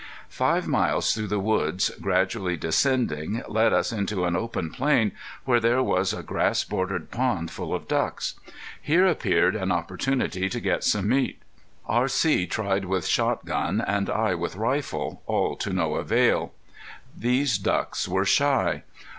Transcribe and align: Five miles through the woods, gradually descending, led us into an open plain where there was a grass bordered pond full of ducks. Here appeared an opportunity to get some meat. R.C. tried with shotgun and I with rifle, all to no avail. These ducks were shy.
Five 0.29 0.67
miles 0.67 1.13
through 1.13 1.27
the 1.27 1.39
woods, 1.39 1.91
gradually 2.01 2.57
descending, 2.57 3.43
led 3.47 3.71
us 3.71 3.91
into 3.91 4.25
an 4.25 4.35
open 4.35 4.71
plain 4.71 5.11
where 5.45 5.59
there 5.59 5.83
was 5.83 6.11
a 6.11 6.23
grass 6.23 6.63
bordered 6.63 7.11
pond 7.11 7.51
full 7.51 7.71
of 7.71 7.87
ducks. 7.87 8.33
Here 8.81 9.05
appeared 9.05 9.55
an 9.55 9.71
opportunity 9.71 10.49
to 10.49 10.59
get 10.59 10.83
some 10.83 11.07
meat. 11.09 11.39
R.C. 11.87 12.47
tried 12.47 12.85
with 12.85 13.05
shotgun 13.05 13.79
and 13.79 14.09
I 14.09 14.33
with 14.33 14.55
rifle, 14.55 15.21
all 15.27 15.55
to 15.57 15.71
no 15.71 15.93
avail. 15.93 16.55
These 17.15 17.59
ducks 17.59 18.07
were 18.07 18.25
shy. 18.25 18.81